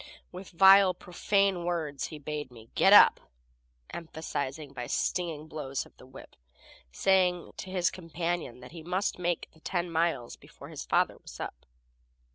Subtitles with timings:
[0.31, 3.19] With vile, profane words he bade me "Get up,"
[3.91, 6.35] emphasizing by stinging blows of the whip,
[6.91, 11.39] saying to his companion that he must make the ten miles before his father was
[11.39, 11.67] up.